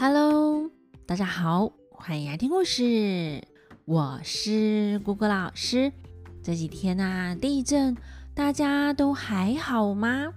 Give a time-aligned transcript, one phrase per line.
[0.00, 0.70] Hello，
[1.06, 3.42] 大家好，欢迎来听故事。
[3.84, 5.92] 我是姑姑老师。
[6.40, 7.96] 这几天啊，地震，
[8.32, 10.32] 大家都还好吗？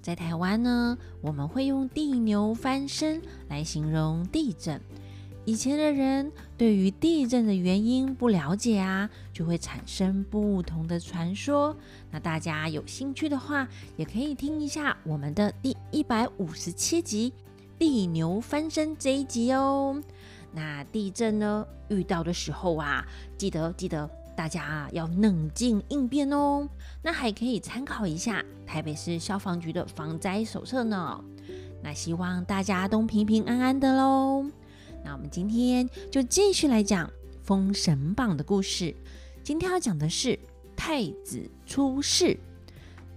[0.00, 3.20] 在台湾呢，我们会用地牛翻身
[3.50, 4.80] 来形容地震。
[5.44, 11.76] 以前的人对于地震的原因不了解啊，就会产生不同的传说。
[12.10, 13.68] 那大家有兴趣的话，
[13.98, 17.30] 也可以听一下我们的第一百五十七集
[17.84, 20.02] 《地牛翻身》这一集哦。
[20.52, 26.66] 那地震呢，遇到的时候啊，记得记得大家啊要冷静应变哦。
[27.02, 31.22] 那还可以参考一下台北市消防局的防灾手册呢。
[31.82, 34.46] 那希望大家都平平安安的喽。
[35.04, 37.06] 那我们今天就继续来讲
[37.42, 38.96] 《封神榜》的故事。
[39.42, 40.38] 今天要讲的是
[40.74, 42.38] 太子出世。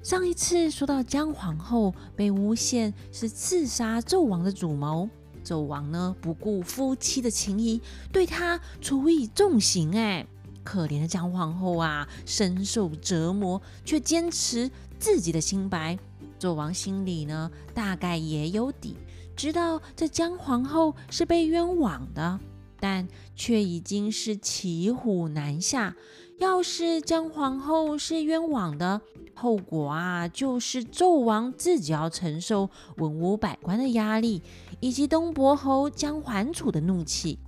[0.07, 5.09] 上一次说到姜皇后被诬陷是刺杀纣王的主谋，
[5.43, 9.93] 纣王呢不顾夫妻的情谊，对她处以重刑。
[9.97, 10.25] 哎，
[10.63, 15.99] 可怜的姜皇后啊，深受折磨，却坚持自己的清白。
[16.39, 18.95] 纣王心里呢，大概也有底。
[19.35, 22.39] 知道这姜皇后是被冤枉的，
[22.79, 25.93] 但却已经是骑虎难下。
[26.37, 29.01] 要是姜皇后是冤枉的，
[29.33, 34.43] 后果啊，就是纣王自己要承受文武百官的压力，
[34.79, 37.39] 以及东伯侯姜桓楚的怒气，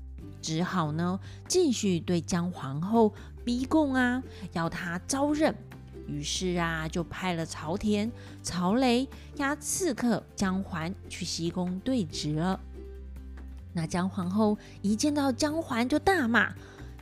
[0.42, 3.14] 只好呢继续对姜皇后
[3.46, 4.24] 逼供啊，
[4.54, 5.56] 要她招认。
[6.08, 12.60] 于是啊，就派了朝田、曹雷押刺客姜桓去西宫对质了。
[13.74, 16.52] 那姜皇后一见到姜桓，就大骂：“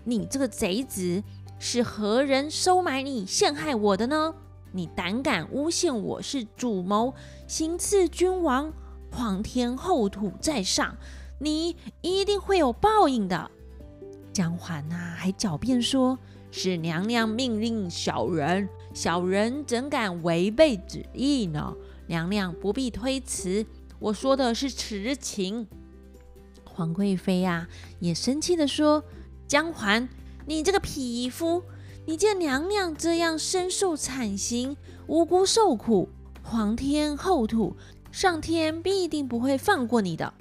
[0.03, 1.23] 你这个贼子，
[1.59, 4.33] 是何人收买你、陷害我的呢？
[4.71, 7.13] 你胆敢诬陷我是主谋，
[7.47, 8.71] 行刺君王，
[9.11, 10.95] 皇天厚土在上，
[11.39, 13.49] 你一定会有报应的。”
[14.31, 16.19] 姜环呐，还狡辩说
[16.51, 21.75] ：“是娘娘命令小人。”小人怎敢违背旨意呢？
[22.07, 23.65] 娘娘不必推辞，
[23.99, 25.67] 我说的是实情。
[26.63, 27.67] 皇贵妃呀，
[27.99, 29.03] 也生气的说
[29.47, 30.07] ：“姜环，
[30.47, 31.61] 你这个匹夫，
[32.05, 36.07] 你见娘娘这样身受惨刑，无辜受苦，
[36.41, 37.75] 皇天厚土，
[38.13, 40.33] 上天必定不会放过你的。”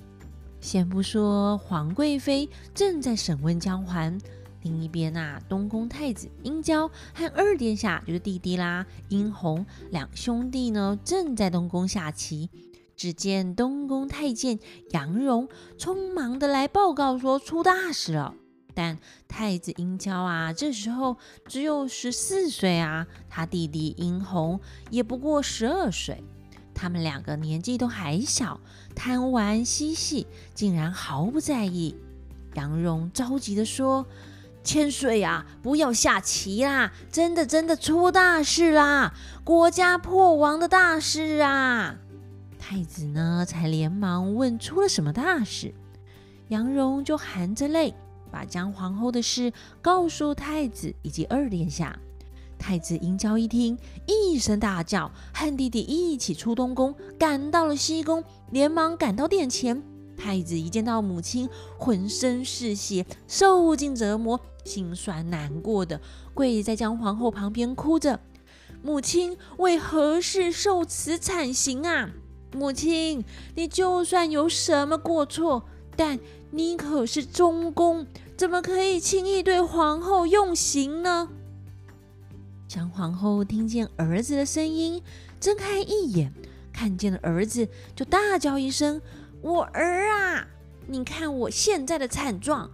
[0.63, 4.17] 先不说皇贵妃正在审问江环。
[4.63, 12.49] 另一边啊，东宫太子殷郊和二殿下就是弟弟啦，殷红两兄弟呢，正在东宫下棋。
[12.97, 14.59] 只见东宫太监
[14.91, 18.35] 杨荣匆忙的来报告说出大事了。
[18.77, 21.17] 但太子殷郊啊，这时候
[21.49, 24.61] 只有十四岁啊，他弟弟殷红
[24.91, 26.23] 也不过十二岁，
[26.75, 28.61] 他们两个年纪都还小，
[28.95, 31.97] 贪玩嬉戏，竟然毫不在意。
[32.55, 34.07] 杨荣着急的说。
[34.63, 36.93] 千岁啊，不要下棋啦！
[37.13, 39.15] 真的真的出大事啦，
[39.45, 41.95] 国家破亡的大事啊！
[42.59, 45.73] 太子呢，才连忙问出了什么大事。
[46.49, 47.95] 杨荣就含着泪
[48.37, 51.99] 把姜皇后的事告诉太子以及二殿下。
[52.59, 59.83] 太子殷郊一听，一声大叫，和弟弟一起出东宫，赶到了西宫，连忙赶到殿前。
[60.19, 61.49] 太子一见到母亲，
[61.79, 65.99] 浑身是血，受尽折磨，心酸难过的
[66.35, 68.21] 跪在姜皇后旁边哭着
[68.85, 72.11] ：“母亲为何事受此惨刑啊？
[72.53, 75.65] 母亲，你就算有什么过错，
[75.97, 76.19] 但
[76.51, 81.31] 你可是中宫，怎么可以轻易对皇后用刑呢？”
[82.69, 85.03] 姜皇后听见儿子的声音，
[85.41, 86.33] 睁开一眼，
[86.73, 89.01] 看见了儿子，就大叫一声。
[89.41, 90.49] 我儿啊，
[90.89, 92.71] 你看我现在的惨状！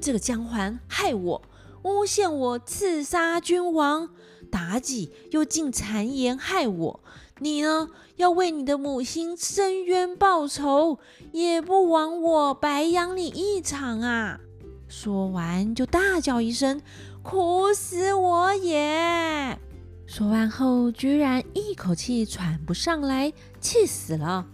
[0.00, 1.42] 这个姜环害我，
[1.82, 4.08] 诬陷我刺杀君王，
[4.50, 7.00] 妲己又竟谗言害我。
[7.40, 10.98] 你呢，要为你的母亲伸冤报仇，
[11.32, 14.40] 也不枉我白养你一场啊！
[14.88, 16.80] 说完就大叫一声
[17.22, 19.58] ：“苦死我也！”
[20.06, 24.46] 说完后，居然一口气喘不上来，气死了。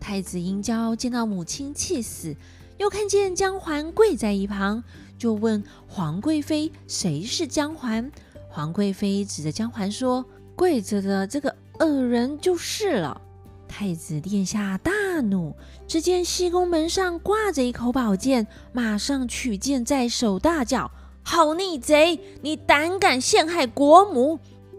[0.00, 2.36] 太子殷郊见到母亲气死，
[2.78, 4.82] 又看见姜环跪在一旁，
[5.16, 8.10] 就问皇贵妃：“谁是姜环？”
[8.50, 10.24] 皇贵妃指着姜环说
[10.56, 13.20] ：“跪着的这个恶人就是了。”
[13.68, 15.54] 太子殿下大怒，
[15.86, 20.90] 只见西宫门上挂着一口宝剑，马上取剑在手，大叫
[21.22, 22.18] ：“好逆贼！
[22.42, 24.38] 你胆敢陷害国母！”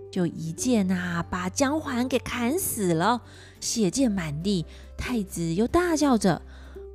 [0.10, 3.22] 就一剑啊，把姜环给砍死了，
[3.60, 4.66] 血溅满地。
[4.98, 6.42] 太子又大叫着：“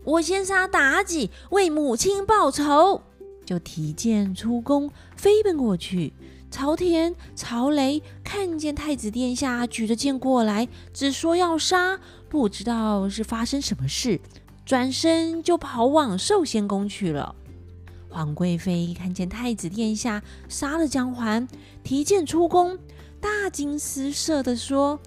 [0.05, 3.03] 我先杀妲己，为母亲报仇。”
[3.47, 6.13] 就提剑出宫，飞奔过去。
[6.53, 14.21] 朝田、朝雷看见太子殿下举着剑过来，只说要杀，不知道是发生什么事，
[14.67, 17.35] 转身就跑往寿仙宫去了。
[18.11, 21.49] 皇贵妃看见太子殿下杀了姜环，
[21.83, 22.79] 提剑出宫，
[23.19, 25.01] 大惊失色地说：“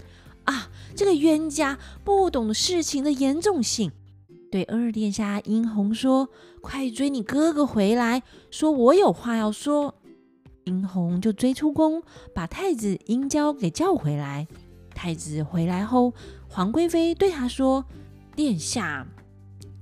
[0.46, 3.92] 啊，这个冤家不懂事情的严重性。”
[4.52, 6.28] 对二殿下殷红说
[6.60, 9.94] ：“快追你哥哥回来，说我有话要说。”
[10.66, 12.02] 殷红就追出宫，
[12.34, 14.48] 把太子殷郊给叫回来。
[14.96, 16.12] 太子回来后，
[16.50, 17.86] 皇贵妃对他说
[18.36, 19.06] ：“殿下，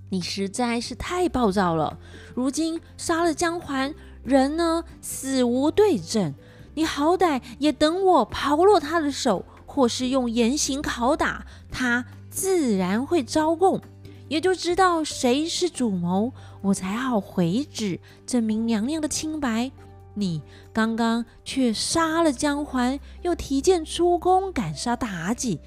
[0.10, 1.98] 你实在是太暴躁了。
[2.36, 3.96] 如今杀了姜环，
[4.26, 6.34] 人呢死无对证。
[6.76, 13.80] 你好歹也等我刨落他的手，或是用严刑拷打他，自然会招供，
[14.28, 19.72] 也就知道谁是主谋，我才好回旨证明娘娘的清白。”
[20.16, 25.60] 你刚刚却杀了姜环，又提剑出宫赶杀妲己，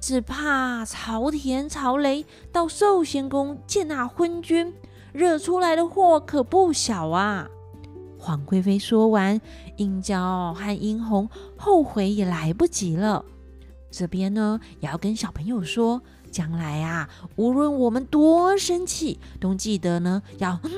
[0.00, 4.74] 只怕朝田、朝雷到寿仙宫见那昏君，
[5.12, 7.48] 惹出来的祸可不小啊！
[8.18, 9.40] 皇贵妃说完，
[9.76, 13.24] 殷娇和殷红后悔也来不及了。
[13.90, 20.58] 这边呢，也要跟小朋友说，将来啊，无论我们多生气，都记得呢要。
[20.64, 20.70] 嗯，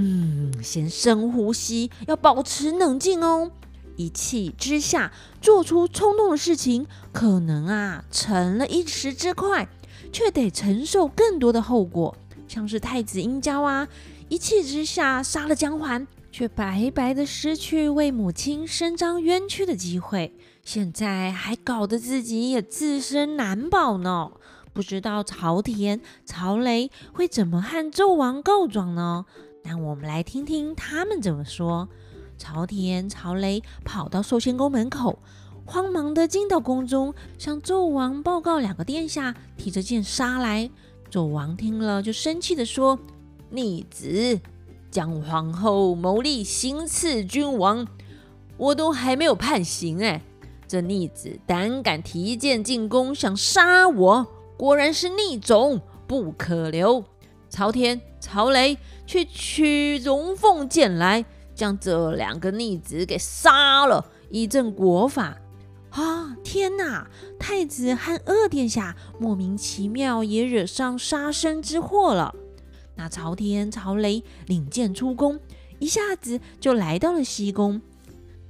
[0.00, 3.50] 嗯先深呼吸，要保持冷静哦。
[3.96, 5.10] 一气之下
[5.42, 9.68] 做出冲动的事情，可能啊成了一时之快，
[10.12, 12.16] 却得承受更多的后果。
[12.46, 13.88] 像是太子殷郊啊，
[14.28, 20.32] 一气之下杀了姜环，却白白的失去为母亲伸张冤屈的机会。
[20.62, 24.30] 现在还搞得自己也自身难保呢。
[24.72, 29.26] 不知道朝田、朝雷会怎么和纣王告状呢？
[29.70, 31.86] 那我们来听听他们怎么说。
[32.38, 35.18] 朝天、朝雷跑到寿仙宫门口，
[35.66, 40.70] 慌忙的进到宫中，向纣王报告两个殿下提着剑杀来。
[41.10, 42.98] 纣王听了就生气的说
[43.50, 44.40] ：“逆子，
[44.90, 47.86] 姜皇后谋立行刺君王，
[48.56, 50.22] 我都还没有判刑哎，
[50.66, 54.26] 这逆子胆敢提剑进宫想杀我，
[54.56, 57.04] 果然是逆种，不可留。”
[57.50, 58.78] 朝天、曹雷。
[59.06, 61.24] 去取龙凤剑来，
[61.54, 65.38] 将这两个逆子给杀了，以正国法。
[65.88, 67.08] 啊，天哪！
[67.38, 72.34] 太子和二殿下莫名其妙也惹上杀身之祸了。
[72.96, 75.40] 那朝天、朝雷领剑出宫，
[75.78, 77.80] 一下子就来到了西宫。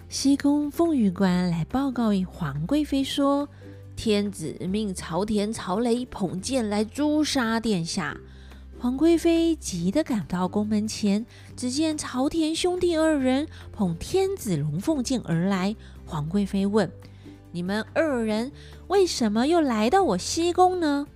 [0.08, 3.48] 西宫凤羽官来报告皇贵妃说，
[3.94, 8.18] 天子命朝天、朝雷捧剑来诛杀殿下。
[8.80, 11.26] 皇贵妃急得赶到宫门前，
[11.56, 15.74] 只见朝田兄弟二人捧天子龙凤剑而来。
[16.06, 16.88] 皇贵妃问
[17.50, 18.52] ：“你们二人
[18.86, 21.08] 为什么又来到我西宫呢？”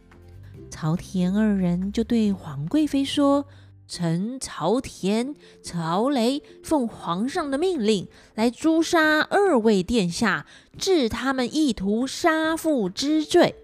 [0.70, 3.46] 朝田二人就对皇贵妃说
[3.86, 13.54] ：“臣朝田、朝雷奉皇上的命令来诛杀二位殿下，治他们意图杀父之罪。”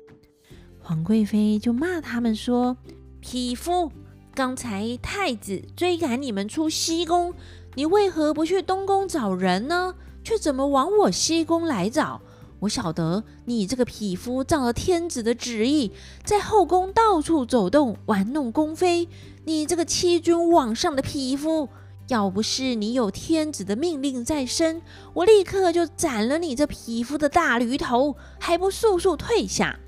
[0.80, 2.76] 皇贵妃就骂他们说。
[3.20, 3.90] 匹夫！
[4.34, 7.34] 刚才太子追赶你们出西宫，
[7.74, 9.94] 你为何不去东宫找人呢？
[10.22, 12.20] 却怎么往我西宫来找？
[12.60, 15.92] 我晓得你这个匹夫仗了天子的旨意，
[16.24, 19.08] 在后宫到处走动，玩弄宫妃。
[19.44, 21.68] 你这个欺君罔上的匹夫！
[22.08, 24.80] 要不是你有天子的命令在身，
[25.12, 29.78] 我立刻就斩了你这匹夫的大驴头，还不速速退下！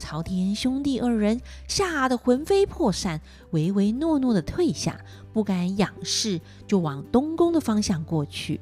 [0.00, 4.98] 朝天兄弟二人吓得魂飞魄散，唯唯诺诺的退下，
[5.32, 8.60] 不敢仰视，就往东宫的方向过去。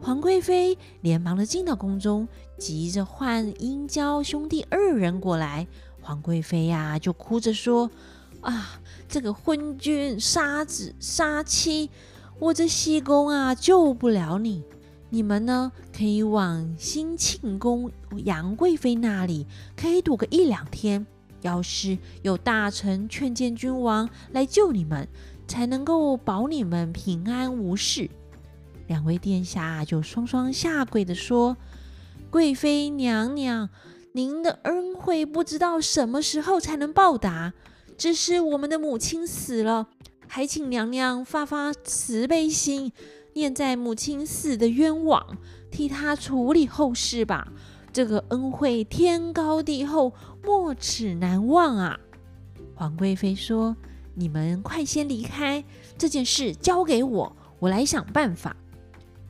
[0.00, 2.26] 皇贵妃连忙的进到宫中，
[2.58, 5.68] 急着唤殷郊兄弟二人过来。
[6.00, 7.90] 皇贵妃呀，就哭着说
[8.40, 11.90] ：“啊，这个昏君杀子杀妻，
[12.38, 14.64] 我这西宫啊，救不了你。”
[15.14, 17.88] 你们呢，可以往兴庆宫
[18.24, 21.06] 杨贵妃那里，可以躲个一两天。
[21.40, 25.06] 要是有大臣劝谏君王来救你们，
[25.46, 28.10] 才能够保你们平安无事。
[28.88, 31.56] 两位殿下就双双下跪的说
[32.28, 33.70] ：“贵妃娘娘，
[34.14, 37.52] 您的恩惠不知道什么时候才能报答。
[37.96, 39.86] 只是我们的母亲死了，
[40.26, 42.90] 还请娘娘发发慈悲心。”
[43.34, 45.36] 念在母亲死的冤枉，
[45.70, 47.52] 替他处理后事吧。
[47.92, 50.12] 这个恩惠天高地厚，
[50.42, 52.00] 没齿难忘啊！
[52.74, 53.76] 皇贵妃说
[54.14, 55.62] ：“你们快先离开，
[55.96, 58.56] 这件事交给我，我来想办法。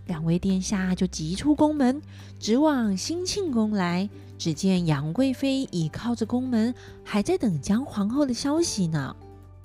[0.07, 2.01] 两位殿下就急出宫门，
[2.39, 4.09] 直往兴庆宫来。
[4.37, 9.15] 只见杨贵妃倚靠着宫门，还在等姜皇后的消息呢。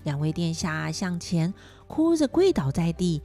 [0.04, 1.54] 两位殿下向前，
[1.88, 3.22] 哭着跪倒在地。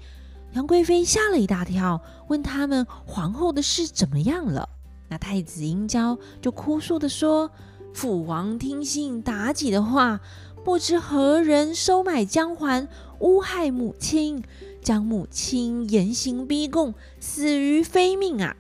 [0.55, 4.69] 杨贵妃吓了一大跳，问他们皇后的事怎么样了。
[5.09, 7.51] 那太子英娇就哭诉的说
[7.93, 10.21] ：“父王听信妲己的话，
[10.65, 12.87] 不知何人收买姜环，
[13.19, 14.43] 诬害母亲。”
[14.81, 18.55] 将母亲严刑逼供，死于非命啊！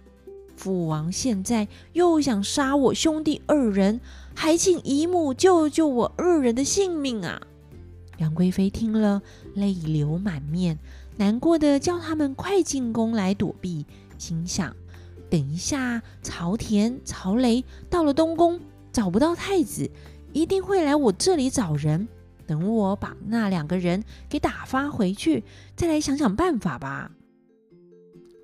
[0.56, 4.00] 父王现在又想杀我兄弟二人，
[4.34, 7.42] 还请姨母救救我二人的性命啊！
[8.16, 9.20] 杨贵妃听了，
[9.52, 10.78] 泪流满面，
[11.16, 13.86] 难过的叫他们快进宫来躲避，
[14.18, 14.74] 心想：
[15.30, 18.60] 等一下，朝田、曹雷到了东宫，
[18.92, 19.90] 找不到太子，
[20.32, 22.08] 一定会来我这里找人。
[22.46, 25.44] 等我把那两个人给打发回去，
[25.76, 27.10] 再来想想办法吧。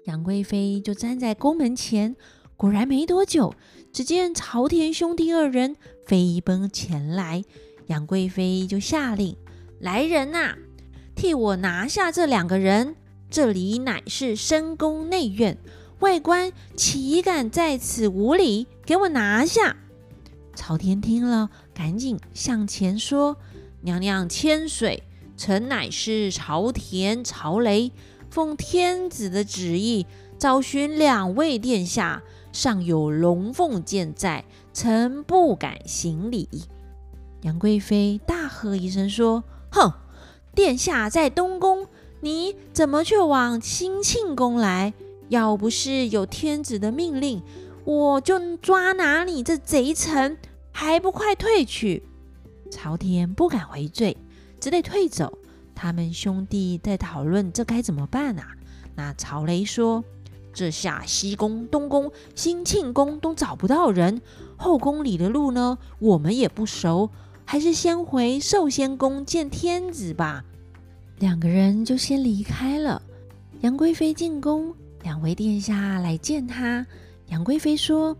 [0.05, 2.17] 杨贵妃就站在宫门前，
[2.57, 3.55] 果然没多久，
[3.93, 7.45] 只见朝田兄弟二人飞奔前来。
[7.89, 9.37] 杨贵妃就下令
[9.81, 10.57] ：“来人呐，
[11.21, 12.97] 替我拿下这两个人！
[13.29, 15.59] 这里乃是深宫内院，
[15.99, 18.67] 外官岂敢在此无礼？
[18.87, 19.77] 给我拿下！”
[20.57, 23.37] 朝天听了，赶紧向前说。
[23.83, 25.03] 娘娘千岁，
[25.37, 27.93] 臣乃是朝田朝雷，
[28.31, 30.07] 奉天子的旨意
[30.39, 36.49] 找寻两位殿下，尚有龙凤剑在，臣不敢行礼。
[37.43, 39.93] 杨贵妃大喝一声说：“哼！
[40.55, 41.87] 殿下在东宫，
[42.21, 44.93] 你怎么却往兴庆宫来？
[45.29, 47.41] 要不是有天子的命令，
[47.85, 50.37] 我就抓拿你这贼臣，
[50.73, 52.03] 还不快退去！”
[52.71, 54.17] 朝天不敢回罪，
[54.59, 55.39] 只得退走。
[55.75, 58.49] 他们兄弟在讨论这该怎么办啊？
[58.97, 60.05] 那曹雷说
[60.53, 64.21] ：“这下西宫、东宫、兴庆宫都找不到人，
[64.57, 67.09] 后宫里的路呢，我们也不熟，
[67.51, 70.45] 还是先回寿仙宫见天子吧。”
[71.19, 73.03] 两个人就先离开了。
[73.63, 76.87] 杨贵妃进宫，两位殿下来见她。
[77.27, 78.17] 杨贵妃说：“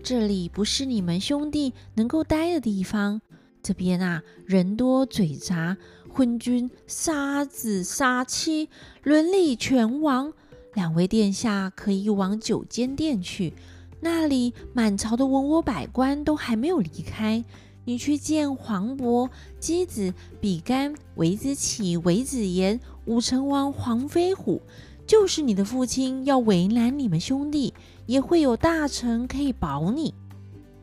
[0.00, 3.20] 这里不是你们兄弟能够待的地方。”
[3.64, 5.76] 这边啊，人多嘴杂，
[6.08, 8.68] 昏君杀子杀妻，
[9.02, 10.32] 伦理全亡。
[10.74, 13.54] 两位殿下可以往九间殿去，
[14.00, 17.44] 那里满朝的文武百官都还没有离开。
[17.88, 24.60] 你去见黄渤、姬子、比干、韦子启、韦子言、武成王黄飞虎，
[25.06, 27.72] 就是你的父亲要为难你们兄弟，
[28.04, 30.12] 也会有大臣可以保你。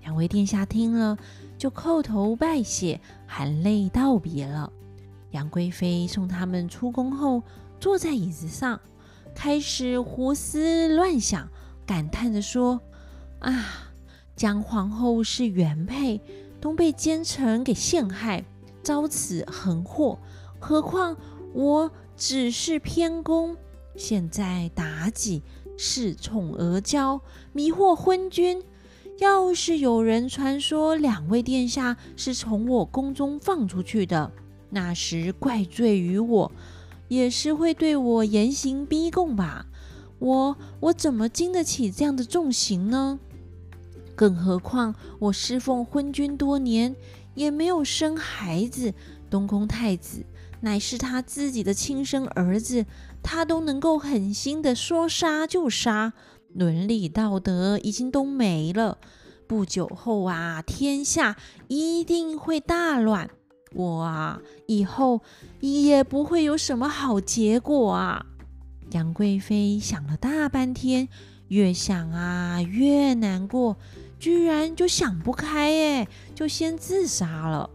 [0.02, 1.16] 两位殿下听了。
[1.60, 4.74] 就叩头拜谢，含泪道别了。
[5.30, 7.44] 杨贵妃送他们出宫后，
[7.80, 8.80] 坐在椅子上，
[9.36, 11.48] 开始胡思乱想，
[11.86, 12.82] 感叹着说
[13.40, 13.94] ：“啊，
[14.36, 16.20] 姜皇后是原配，
[16.66, 18.44] 都被奸臣给陷害，
[18.82, 20.18] 遭此横祸。
[20.58, 21.16] 何况
[21.54, 23.56] 我只是偏宫，
[23.96, 25.44] 现在妲己
[25.78, 27.22] 恃宠而骄，
[27.54, 28.64] 迷惑昏君。”
[29.22, 34.32] 要是有人传说两位殿下是从我宫中放出去的，
[34.72, 36.52] 那时怪罪于我，
[37.10, 39.68] 也是会对我严刑逼供吧？
[40.18, 43.20] 我我怎么经得起这样的重刑呢？
[44.16, 46.96] 更何况我侍奉昏君多年，
[47.34, 48.94] 也没有生孩子，
[49.30, 50.26] 东宫太子
[50.62, 52.86] 乃是他自己的亲生儿子，
[53.22, 56.14] 他都能够狠心的说杀就杀。
[56.54, 58.98] 伦理道德已经都没了，
[59.46, 61.36] 不久后啊，天下
[61.68, 63.30] 一定会大乱，
[63.74, 65.22] 我啊，以后
[65.60, 68.26] 也不会有什么好结果啊！
[68.92, 71.10] 杨贵妃想了大半天，
[71.50, 73.76] 越想啊越难过，
[74.20, 77.70] 居然就想不开，哎，就先自杀了。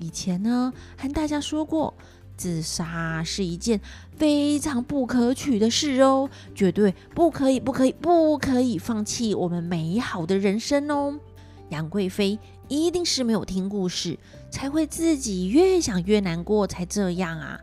[0.00, 1.94] 以前呢，和大家说过。
[2.36, 3.80] 自杀是一件
[4.16, 11.20] 非常不可取的事哦，绝对不可以，不可以，不可以放弃我们美好的人生哦。
[11.68, 12.36] 杨贵妃
[12.66, 14.18] 一定是没有听故事，
[14.50, 17.60] 才会自己越想越难过，才这样啊。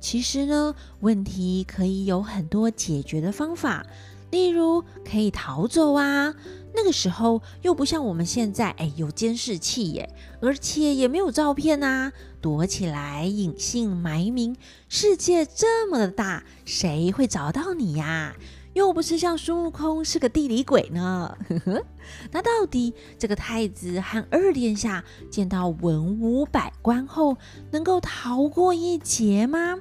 [0.00, 3.84] 其实呢，问题可以有很多解决的方法，
[4.30, 6.34] 例如可以逃走啊。
[6.74, 14.56] 那个时候又不像我们现在，哎，有监视器耶，而且也没有照片呐，躲起来隐姓埋名。
[14.88, 18.34] 世界这么的大，谁会找到你呀？
[18.74, 21.38] 又不是像孙悟空是个地理鬼呢。
[22.32, 27.36] 那到底这个太子和二殿下见到文武百官后，
[27.70, 29.78] 能够逃过一劫吗？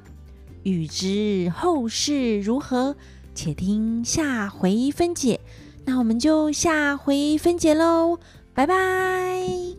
[0.61, 2.95] 欲知后事如何，
[3.33, 5.39] 且听下回分解。
[5.85, 8.19] 那我们就下回分解喽
[8.53, 9.72] 拜拜。